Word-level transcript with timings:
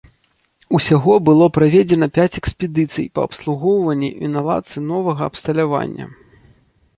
Усяго 0.77 1.17
было 1.27 1.47
праведзена 1.57 2.07
пяць 2.15 2.39
экспедыцый 2.41 3.05
па 3.19 3.27
абслугоўванні 3.29 4.09
і 4.25 4.31
наладцы 4.37 4.77
новага 4.91 5.21
абсталявання. 5.33 6.05